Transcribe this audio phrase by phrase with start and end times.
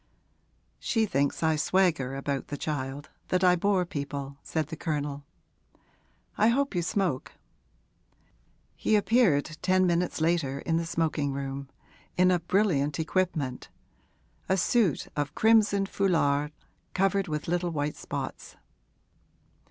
[0.79, 5.25] 'She thinks I swagger about the child that I bore people,' said the Colonel.
[6.39, 7.33] 'I hope you smoke.'
[8.75, 11.69] He appeared ten minutes later in the smoking room,
[12.17, 13.69] in a brilliant equipment,
[14.49, 16.51] a suit of crimson foulard
[16.95, 18.57] covered with little white spots.